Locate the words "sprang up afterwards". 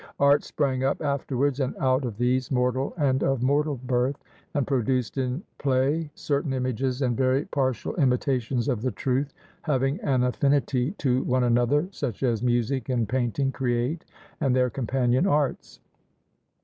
0.43-1.59